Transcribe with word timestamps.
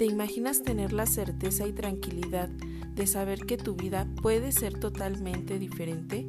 ¿Te 0.00 0.06
imaginas 0.06 0.62
tener 0.62 0.94
la 0.94 1.04
certeza 1.04 1.66
y 1.66 1.74
tranquilidad 1.74 2.48
de 2.48 3.06
saber 3.06 3.44
que 3.44 3.58
tu 3.58 3.76
vida 3.76 4.08
puede 4.22 4.50
ser 4.50 4.80
totalmente 4.80 5.58
diferente? 5.58 6.26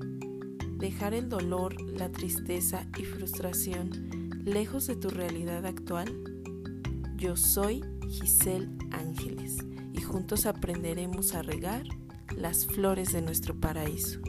Dejar 0.78 1.14
el 1.14 1.30
dolor, 1.30 1.80
la 1.80 2.12
tristeza 2.12 2.86
y 3.00 3.06
frustración 3.06 4.42
lejos 4.44 4.88
de 4.88 4.98
tu 4.98 5.10
realidad 5.10 5.66
actual. 5.66 6.14
Yo 7.16 7.38
soy 7.38 7.82
Giselle 8.10 8.68
Ángeles 8.92 9.60
y 9.94 10.02
juntos 10.02 10.48
aprenderemos 10.48 11.34
a 11.34 11.42
regar 11.42 11.86
las 12.36 12.66
flores 12.66 13.14
de 13.14 13.22
nuestro 13.22 13.58
paraíso. 13.58 14.20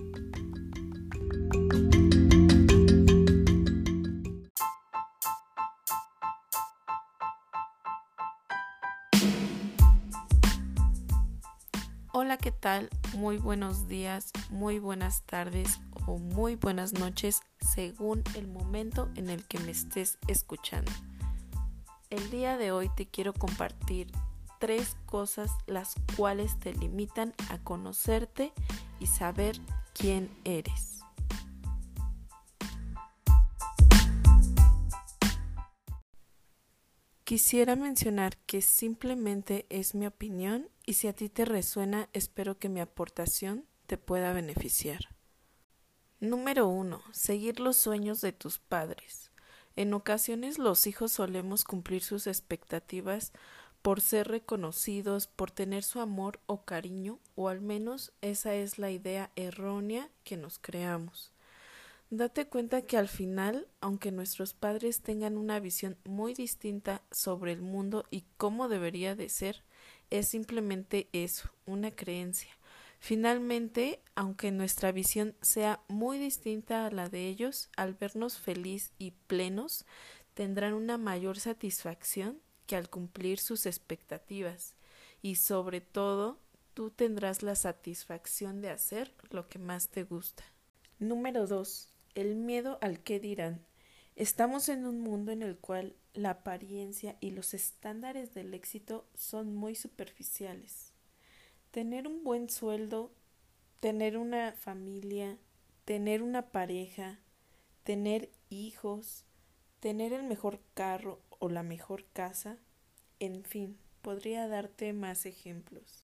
Hola, 12.25 12.37
¿qué 12.37 12.53
tal? 12.53 12.89
Muy 13.17 13.37
buenos 13.37 13.89
días, 13.89 14.31
muy 14.49 14.79
buenas 14.79 15.25
tardes 15.25 15.81
o 16.07 16.19
muy 16.19 16.55
buenas 16.55 16.93
noches 16.93 17.41
según 17.75 18.23
el 18.37 18.47
momento 18.47 19.11
en 19.17 19.29
el 19.29 19.45
que 19.45 19.59
me 19.59 19.73
estés 19.73 20.19
escuchando. 20.29 20.93
El 22.11 22.31
día 22.31 22.57
de 22.59 22.71
hoy 22.71 22.89
te 22.95 23.07
quiero 23.07 23.33
compartir 23.33 24.13
tres 24.61 24.97
cosas 25.05 25.51
las 25.67 25.97
cuales 26.17 26.61
te 26.61 26.73
limitan 26.75 27.35
a 27.51 27.59
conocerte 27.59 28.53
y 29.01 29.09
saber 29.09 29.59
quién 29.93 30.31
eres. 30.45 31.01
Quisiera 37.25 37.75
mencionar 37.75 38.37
que 38.47 38.63
simplemente 38.63 39.67
es 39.71 39.97
mi 39.97 40.07
opinión 40.07 40.69
y 40.87 40.95
si 40.95 41.09
a 41.09 41.13
ti 41.13 41.29
te 41.29 41.45
resuena 41.45 42.09
espero 42.13 42.59
que 42.59 42.69
mi 42.69 42.81
aportación 42.81 43.67
te 43.87 43.97
pueda 43.97 44.33
beneficiar. 44.33 45.09
Número 46.21 46.69
1. 46.69 47.03
Seguir 47.13 47.61
los 47.61 47.77
sueños 47.77 48.21
de 48.21 48.33
tus 48.33 48.59
padres. 48.59 49.31
En 49.75 49.95
ocasiones 49.95 50.59
los 50.59 50.87
hijos 50.87 51.13
solemos 51.13 51.65
cumplir 51.65 52.03
sus 52.03 52.27
expectativas 52.27 53.33
por 53.83 54.01
ser 54.01 54.29
reconocidos, 54.29 55.27
por 55.27 55.51
tener 55.51 55.83
su 55.83 56.01
amor 56.01 56.39
o 56.47 56.65
cariño, 56.65 57.19
o 57.35 57.49
al 57.49 57.61
menos 57.61 58.13
esa 58.21 58.55
es 58.55 58.79
la 58.79 58.91
idea 58.91 59.33
errónea 59.35 60.09
que 60.23 60.37
nos 60.37 60.59
creamos. 60.59 61.33
Date 62.11 62.47
cuenta 62.47 62.83
que 62.83 62.97
al 62.97 63.09
final, 63.09 63.67
aunque 63.81 64.13
nuestros 64.13 64.53
padres 64.53 65.01
tengan 65.01 65.37
una 65.37 65.59
visión 65.59 65.97
muy 66.05 66.35
distinta 66.35 67.03
sobre 67.11 67.53
el 67.53 67.63
mundo 67.63 68.05
y 68.11 68.25
cómo 68.37 68.69
debería 68.69 69.17
de 69.17 69.29
ser, 69.29 69.65
es 70.13 70.29
simplemente 70.29 71.09
eso, 71.13 71.51
una 71.65 71.91
creencia. 71.91 72.53
Finalmente, 73.01 74.01
aunque 74.15 74.53
nuestra 74.53 74.93
visión 74.93 75.35
sea 75.41 75.81
muy 75.89 76.19
distinta 76.19 76.87
a 76.87 76.91
la 76.91 77.09
de 77.09 77.27
ellos, 77.27 77.71
al 77.77 77.95
vernos 77.95 78.39
feliz 78.39 78.93
y 78.99 79.13
plenos, 79.27 79.87
tendrán 80.35 80.75
una 80.75 80.99
mayor 80.99 81.41
satisfacción 81.41 82.39
que 82.67 82.77
al 82.77 82.91
cumplir 82.91 83.39
sus 83.39 83.67
expectativas 83.67 84.77
y 85.23 85.37
sobre 85.37 85.81
todo 85.81 86.39
tú 86.75 86.91
tendrás 86.91 87.43
la 87.43 87.55
satisfacción 87.55 88.61
de 88.61 88.71
hacer 88.71 89.15
lo 89.31 89.49
que 89.49 89.59
más 89.59 89.89
te 89.89 90.05
gusta. 90.05 90.45
Número 90.99 91.47
2. 91.47 91.89
El 92.15 92.37
miedo 92.37 92.79
al 92.83 93.01
que 93.01 93.19
dirán. 93.19 93.65
Estamos 94.15 94.69
en 94.69 94.85
un 94.85 95.01
mundo 95.01 95.33
en 95.33 95.43
el 95.43 95.57
cual 95.57 95.97
la 96.13 96.31
apariencia 96.31 97.17
y 97.21 97.31
los 97.31 97.55
estándares 97.55 98.35
del 98.35 98.53
éxito 98.53 99.07
son 99.15 99.55
muy 99.55 99.75
superficiales. 99.75 100.93
Tener 101.71 102.07
un 102.07 102.23
buen 102.23 102.51
sueldo, 102.51 103.11
tener 103.81 104.19
una 104.19 104.53
familia, 104.53 105.39
tener 105.87 106.23
una 106.23 106.51
pareja, 106.51 107.21
tener 107.85 108.31
hijos, 108.51 109.25
tener 109.81 110.13
el 110.13 110.25
mejor 110.25 110.61
carro 110.75 111.23
o 111.39 111.49
la 111.49 111.63
mejor 111.63 112.05
casa, 112.13 112.59
en 113.19 113.45
fin, 113.45 113.79
podría 114.03 114.47
darte 114.47 114.93
más 114.93 115.25
ejemplos. 115.25 116.05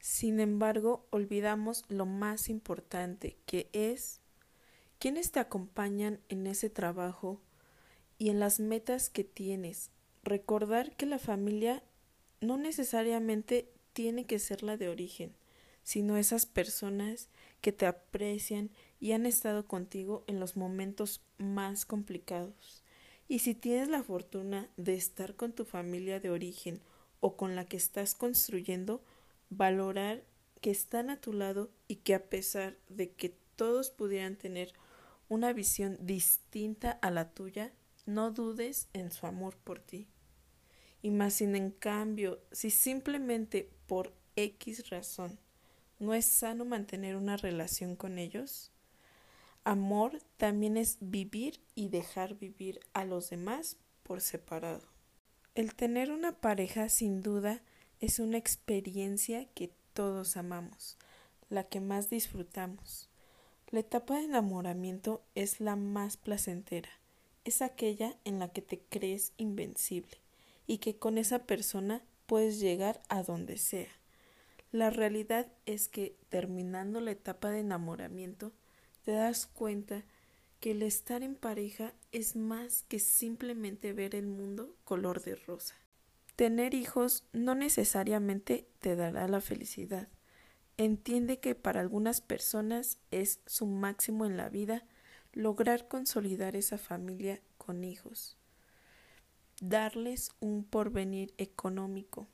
Sin 0.00 0.40
embargo, 0.40 1.06
olvidamos 1.10 1.84
lo 1.88 2.04
más 2.04 2.48
importante, 2.48 3.38
que 3.46 3.70
es 3.72 4.20
quiénes 4.98 5.30
te 5.30 5.40
acompañan 5.40 6.20
en 6.28 6.46
ese 6.46 6.70
trabajo 6.70 7.40
y 8.18 8.30
en 8.30 8.40
las 8.40 8.60
metas 8.60 9.10
que 9.10 9.24
tienes. 9.24 9.90
Recordar 10.24 10.96
que 10.96 11.06
la 11.06 11.18
familia 11.18 11.82
no 12.40 12.56
necesariamente 12.56 13.70
tiene 13.92 14.26
que 14.26 14.38
ser 14.38 14.62
la 14.62 14.76
de 14.76 14.88
origen, 14.88 15.34
sino 15.82 16.16
esas 16.16 16.46
personas 16.46 17.28
que 17.60 17.72
te 17.72 17.86
aprecian 17.86 18.70
y 19.00 19.12
han 19.12 19.26
estado 19.26 19.66
contigo 19.66 20.24
en 20.26 20.40
los 20.40 20.56
momentos 20.56 21.22
más 21.38 21.86
complicados. 21.86 22.82
Y 23.28 23.40
si 23.40 23.54
tienes 23.54 23.88
la 23.88 24.02
fortuna 24.02 24.68
de 24.76 24.94
estar 24.94 25.36
con 25.36 25.52
tu 25.52 25.64
familia 25.64 26.18
de 26.18 26.30
origen 26.30 26.80
o 27.20 27.36
con 27.36 27.56
la 27.56 27.64
que 27.64 27.76
estás 27.76 28.14
construyendo, 28.14 29.02
valorar 29.50 30.24
que 30.60 30.70
están 30.70 31.10
a 31.10 31.20
tu 31.20 31.32
lado 31.32 31.70
y 31.86 31.96
que 31.96 32.14
a 32.14 32.28
pesar 32.28 32.76
de 32.88 33.10
que 33.10 33.34
todos 33.56 33.90
pudieran 33.90 34.36
tener 34.36 34.72
una 35.28 35.52
visión 35.52 35.98
distinta 36.00 36.92
a 37.02 37.10
la 37.10 37.30
tuya, 37.30 37.72
no 38.06 38.30
dudes 38.30 38.88
en 38.92 39.10
su 39.10 39.26
amor 39.26 39.56
por 39.56 39.80
ti. 39.80 40.08
Y 41.02 41.10
más 41.10 41.34
sin 41.34 41.54
en 41.54 41.70
cambio, 41.70 42.40
si 42.50 42.70
simplemente 42.70 43.70
por 43.86 44.14
X 44.36 44.88
razón 44.90 45.38
no 45.98 46.14
es 46.14 46.26
sano 46.26 46.64
mantener 46.64 47.16
una 47.16 47.36
relación 47.36 47.96
con 47.96 48.18
ellos, 48.18 48.72
amor 49.64 50.18
también 50.36 50.76
es 50.76 50.96
vivir 51.00 51.60
y 51.74 51.88
dejar 51.88 52.34
vivir 52.34 52.80
a 52.92 53.04
los 53.04 53.30
demás 53.30 53.76
por 54.02 54.20
separado. 54.20 54.86
El 55.54 55.74
tener 55.74 56.10
una 56.10 56.40
pareja 56.40 56.88
sin 56.88 57.20
duda 57.20 57.62
es 58.00 58.20
una 58.20 58.38
experiencia 58.38 59.44
que 59.54 59.72
todos 59.92 60.36
amamos, 60.36 60.96
la 61.48 61.64
que 61.64 61.80
más 61.80 62.08
disfrutamos. 62.10 63.07
La 63.70 63.80
etapa 63.80 64.16
de 64.16 64.24
enamoramiento 64.24 65.22
es 65.34 65.60
la 65.60 65.76
más 65.76 66.16
placentera, 66.16 66.88
es 67.44 67.60
aquella 67.60 68.16
en 68.24 68.38
la 68.38 68.48
que 68.48 68.62
te 68.62 68.80
crees 68.80 69.34
invencible 69.36 70.16
y 70.66 70.78
que 70.78 70.96
con 70.96 71.18
esa 71.18 71.40
persona 71.40 72.02
puedes 72.24 72.60
llegar 72.60 73.02
a 73.10 73.22
donde 73.22 73.58
sea. 73.58 73.90
La 74.72 74.88
realidad 74.88 75.52
es 75.66 75.88
que 75.88 76.16
terminando 76.30 77.02
la 77.02 77.10
etapa 77.10 77.50
de 77.50 77.60
enamoramiento 77.60 78.52
te 79.04 79.12
das 79.12 79.46
cuenta 79.46 80.02
que 80.60 80.70
el 80.70 80.82
estar 80.82 81.22
en 81.22 81.34
pareja 81.34 81.92
es 82.10 82.36
más 82.36 82.84
que 82.88 82.98
simplemente 82.98 83.92
ver 83.92 84.14
el 84.14 84.26
mundo 84.26 84.74
color 84.84 85.22
de 85.22 85.36
rosa. 85.36 85.74
Tener 86.36 86.72
hijos 86.72 87.24
no 87.34 87.54
necesariamente 87.54 88.66
te 88.78 88.96
dará 88.96 89.28
la 89.28 89.42
felicidad. 89.42 90.08
Entiende 90.78 91.38
que 91.38 91.54
para 91.54 91.80
algunas 91.80 92.22
personas 92.22 92.98
es 93.10 93.40
su 93.44 93.66
máximo 93.66 94.24
en 94.24 94.38
la 94.38 94.48
vida 94.48 94.86
lograr 95.34 95.88
consolidar 95.88 96.56
esa 96.56 96.78
familia 96.78 97.42
con 97.58 97.84
hijos 97.84 98.38
darles 99.60 100.30
un 100.40 100.64
porvenir 100.64 101.34
económico. 101.38 102.28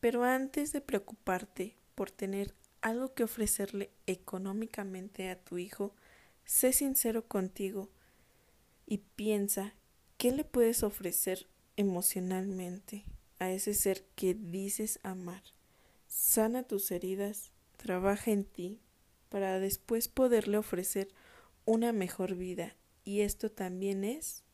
Pero 0.00 0.24
antes 0.24 0.72
de 0.72 0.80
preocuparte 0.80 1.76
por 1.94 2.10
tener 2.10 2.54
algo 2.80 3.14
que 3.14 3.24
ofrecerle 3.24 3.90
económicamente 4.06 5.30
a 5.30 5.38
tu 5.38 5.58
hijo, 5.58 5.94
sé 6.44 6.72
sincero 6.72 7.26
contigo 7.26 7.90
y 8.86 8.98
piensa 8.98 9.74
qué 10.16 10.32
le 10.32 10.44
puedes 10.44 10.82
ofrecer 10.82 11.48
emocionalmente 11.76 13.04
a 13.38 13.50
ese 13.50 13.74
ser 13.74 14.04
que 14.14 14.34
dices 14.34 15.00
amar. 15.02 15.42
Sana 16.06 16.62
tus 16.62 16.90
heridas, 16.90 17.52
trabaja 17.78 18.30
en 18.30 18.44
ti 18.44 18.82
para 19.30 19.58
después 19.58 20.08
poderle 20.08 20.58
ofrecer 20.58 21.08
una 21.64 21.92
mejor 21.92 22.34
vida 22.34 22.76
y 23.04 23.22
esto 23.22 23.50
también 23.50 24.04
es 24.04 24.44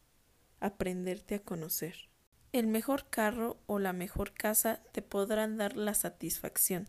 aprenderte 0.61 1.35
a 1.35 1.43
conocer. 1.43 2.09
El 2.53 2.69
mejor 2.69 3.11
carro 3.11 3.59
o 3.67 3.81
la 3.81 3.93
mejor 3.93 4.33
casa 4.33 4.81
te 4.93 5.03
podrán 5.03 5.57
dar 5.57 5.77
la 5.77 5.95
satisfacción. 5.95 6.89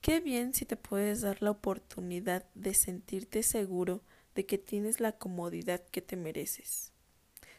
Qué 0.00 0.20
bien 0.20 0.54
si 0.54 0.64
te 0.64 0.76
puedes 0.76 1.22
dar 1.22 1.42
la 1.42 1.50
oportunidad 1.50 2.46
de 2.54 2.74
sentirte 2.74 3.42
seguro 3.42 4.04
de 4.36 4.46
que 4.46 4.58
tienes 4.58 5.00
la 5.00 5.12
comodidad 5.12 5.82
que 5.90 6.02
te 6.02 6.14
mereces. 6.14 6.92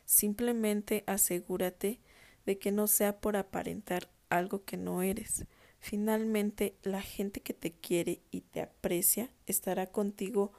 Simplemente 0.05 1.03
asegúrate 1.07 1.99
de 2.45 2.59
que 2.59 2.71
no 2.71 2.87
sea 2.87 3.19
por 3.19 3.35
aparentar 3.35 4.09
algo 4.29 4.63
que 4.63 4.77
no 4.77 5.01
eres. 5.01 5.45
Finalmente, 5.89 6.75
la 6.83 7.01
gente 7.01 7.39
que 7.39 7.53
te 7.53 7.71
quiere 7.71 8.19
y 8.29 8.41
te 8.41 8.59
aprecia 8.59 9.31
estará 9.45 9.87
contigo 9.87 10.51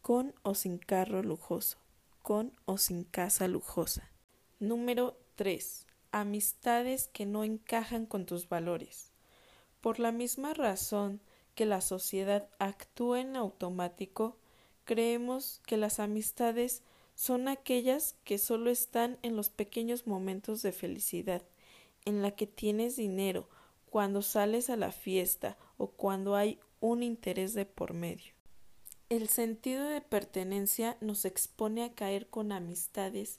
con 0.00 0.34
o 0.42 0.56
sin 0.56 0.78
carro 0.78 1.22
lujoso, 1.22 1.78
con 2.20 2.52
o 2.64 2.78
sin 2.78 3.04
casa 3.04 3.46
lujosa. 3.46 4.10
Número 4.58 5.16
3. 5.36 5.86
amistades 6.10 7.06
que 7.06 7.26
no 7.26 7.44
encajan 7.44 8.06
con 8.06 8.26
tus 8.26 8.48
valores. 8.48 9.12
Por 9.80 10.00
la 10.00 10.10
misma 10.10 10.52
razón 10.52 11.20
que 11.54 11.64
la 11.64 11.80
sociedad 11.80 12.48
actúa 12.58 13.20
en 13.20 13.36
automático, 13.36 14.36
creemos 14.82 15.60
que 15.64 15.76
las 15.76 16.00
amistades 16.00 16.82
son 17.14 17.46
aquellas 17.46 18.16
que 18.24 18.36
solo 18.36 18.68
están 18.68 19.20
en 19.22 19.36
los 19.36 19.48
pequeños 19.48 20.08
momentos 20.08 20.60
de 20.60 20.72
felicidad, 20.72 21.44
en 22.04 22.20
la 22.20 22.32
que 22.32 22.48
tienes 22.48 22.96
dinero, 22.96 23.48
cuando 23.92 24.22
sales 24.22 24.70
a 24.70 24.76
la 24.76 24.90
fiesta 24.90 25.58
o 25.76 25.88
cuando 25.88 26.34
hay 26.34 26.58
un 26.80 27.02
interés 27.02 27.52
de 27.52 27.66
por 27.66 27.92
medio. 27.92 28.32
El 29.10 29.28
sentido 29.28 29.84
de 29.84 30.00
pertenencia 30.00 30.96
nos 31.02 31.26
expone 31.26 31.84
a 31.84 31.92
caer 31.92 32.26
con 32.30 32.52
amistades 32.52 33.38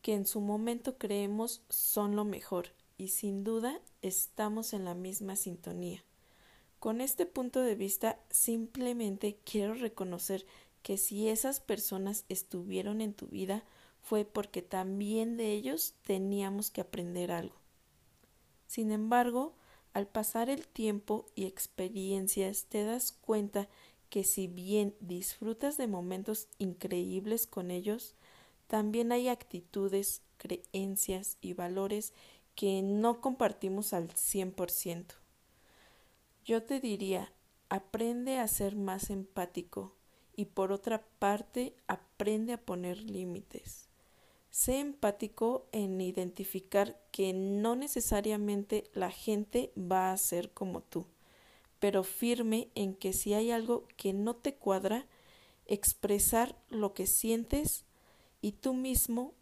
que 0.00 0.14
en 0.14 0.28
su 0.28 0.40
momento 0.40 0.96
creemos 0.96 1.64
son 1.70 2.14
lo 2.14 2.24
mejor 2.24 2.68
y 2.98 3.08
sin 3.08 3.42
duda 3.42 3.80
estamos 4.00 4.74
en 4.74 4.84
la 4.84 4.94
misma 4.94 5.34
sintonía. 5.34 6.04
Con 6.78 7.00
este 7.00 7.26
punto 7.26 7.60
de 7.60 7.74
vista 7.74 8.20
simplemente 8.30 9.40
quiero 9.44 9.74
reconocer 9.74 10.46
que 10.84 10.98
si 10.98 11.28
esas 11.28 11.58
personas 11.58 12.26
estuvieron 12.28 13.00
en 13.00 13.12
tu 13.12 13.26
vida 13.26 13.64
fue 14.02 14.24
porque 14.24 14.62
también 14.62 15.36
de 15.36 15.50
ellos 15.50 15.94
teníamos 16.06 16.70
que 16.70 16.80
aprender 16.80 17.32
algo. 17.32 17.56
Sin 18.68 18.92
embargo, 18.92 19.56
al 19.92 20.06
pasar 20.06 20.50
el 20.50 20.66
tiempo 20.66 21.26
y 21.34 21.46
experiencias 21.46 22.64
te 22.64 22.84
das 22.84 23.12
cuenta 23.12 23.68
que 24.08 24.24
si 24.24 24.46
bien 24.46 24.94
disfrutas 25.00 25.76
de 25.76 25.86
momentos 25.86 26.48
increíbles 26.58 27.46
con 27.46 27.70
ellos, 27.70 28.14
también 28.66 29.12
hay 29.12 29.28
actitudes, 29.28 30.22
creencias 30.36 31.38
y 31.40 31.54
valores 31.54 32.12
que 32.54 32.82
no 32.82 33.20
compartimos 33.20 33.92
al 33.92 34.08
100%. 34.08 35.14
Yo 36.44 36.62
te 36.62 36.80
diría, 36.80 37.32
aprende 37.68 38.38
a 38.38 38.48
ser 38.48 38.76
más 38.76 39.10
empático 39.10 39.94
y 40.34 40.46
por 40.46 40.72
otra 40.72 41.04
parte, 41.18 41.76
aprende 41.86 42.54
a 42.54 42.60
poner 42.60 42.98
límites. 42.98 43.89
Sé 44.50 44.80
empático 44.80 45.68
en 45.70 46.00
identificar 46.00 47.00
que 47.12 47.32
no 47.32 47.76
necesariamente 47.76 48.90
la 48.94 49.12
gente 49.12 49.72
va 49.76 50.10
a 50.10 50.16
ser 50.16 50.50
como 50.50 50.82
tú, 50.82 51.06
pero 51.78 52.02
firme 52.02 52.68
en 52.74 52.94
que 52.94 53.12
si 53.12 53.32
hay 53.32 53.52
algo 53.52 53.86
que 53.96 54.12
no 54.12 54.34
te 54.34 54.56
cuadra, 54.56 55.06
expresar 55.66 56.56
lo 56.68 56.94
que 56.94 57.06
sientes 57.06 57.84
y 58.42 58.52
tú 58.52 58.74
mismo 58.74 59.34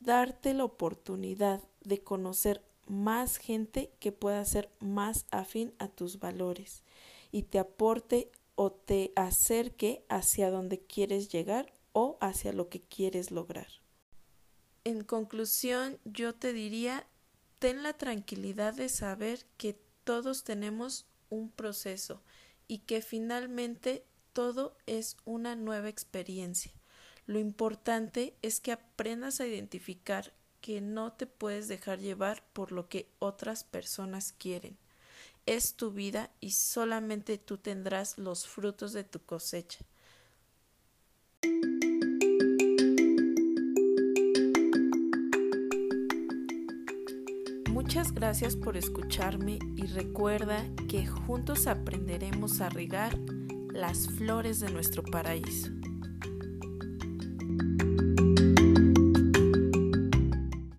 darte 0.00 0.54
la 0.54 0.64
oportunidad 0.64 1.62
de 1.84 2.02
conocer 2.02 2.64
más 2.88 3.36
gente 3.36 3.92
que 4.00 4.10
pueda 4.10 4.44
ser 4.44 4.72
más 4.80 5.24
afín 5.30 5.72
a 5.78 5.86
tus 5.86 6.18
valores 6.18 6.82
y 7.30 7.44
te 7.44 7.60
aporte 7.60 8.32
o 8.56 8.72
te 8.72 9.12
acerque 9.14 10.04
hacia 10.08 10.50
donde 10.50 10.80
quieres 10.80 11.28
llegar 11.28 11.72
o 11.92 12.18
hacia 12.20 12.52
lo 12.52 12.68
que 12.68 12.80
quieres 12.80 13.30
lograr. 13.30 13.81
En 14.84 15.04
conclusión, 15.04 15.98
yo 16.04 16.34
te 16.34 16.52
diría, 16.52 17.06
ten 17.58 17.82
la 17.82 17.92
tranquilidad 17.92 18.74
de 18.74 18.88
saber 18.88 19.46
que 19.56 19.78
todos 20.02 20.42
tenemos 20.42 21.06
un 21.30 21.50
proceso 21.50 22.20
y 22.66 22.78
que 22.78 23.00
finalmente 23.00 24.04
todo 24.32 24.76
es 24.86 25.16
una 25.24 25.54
nueva 25.54 25.88
experiencia. 25.88 26.72
Lo 27.26 27.38
importante 27.38 28.34
es 28.42 28.58
que 28.58 28.72
aprendas 28.72 29.40
a 29.40 29.46
identificar 29.46 30.32
que 30.60 30.80
no 30.80 31.12
te 31.12 31.26
puedes 31.26 31.68
dejar 31.68 32.00
llevar 32.00 32.44
por 32.52 32.72
lo 32.72 32.88
que 32.88 33.08
otras 33.20 33.62
personas 33.62 34.32
quieren. 34.32 34.76
Es 35.46 35.74
tu 35.74 35.92
vida 35.92 36.30
y 36.40 36.52
solamente 36.52 37.38
tú 37.38 37.58
tendrás 37.58 38.18
los 38.18 38.46
frutos 38.46 38.92
de 38.92 39.04
tu 39.04 39.20
cosecha. 39.20 39.84
Muchas 47.72 48.12
gracias 48.12 48.54
por 48.54 48.76
escucharme 48.76 49.58
y 49.76 49.86
recuerda 49.86 50.62
que 50.90 51.06
juntos 51.06 51.66
aprenderemos 51.66 52.60
a 52.60 52.68
regar 52.68 53.18
las 53.72 54.08
flores 54.08 54.60
de 54.60 54.70
nuestro 54.70 55.02
paraíso. 55.02 55.70